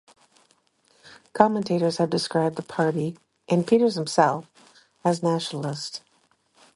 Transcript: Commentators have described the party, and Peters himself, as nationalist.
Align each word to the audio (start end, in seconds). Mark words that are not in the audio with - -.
Commentators 1.31 1.97
have 1.97 2.09
described 2.09 2.55
the 2.55 2.63
party, 2.63 3.19
and 3.47 3.67
Peters 3.67 3.93
himself, 3.93 4.47
as 5.05 5.21
nationalist. 5.21 6.01